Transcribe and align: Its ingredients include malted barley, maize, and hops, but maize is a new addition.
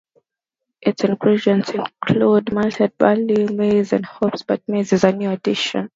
Its 0.81 1.03
ingredients 1.03 1.69
include 1.69 2.51
malted 2.51 2.97
barley, 2.97 3.45
maize, 3.55 3.93
and 3.93 4.03
hops, 4.03 4.41
but 4.41 4.67
maize 4.67 4.91
is 4.93 5.03
a 5.03 5.11
new 5.11 5.29
addition. 5.29 5.89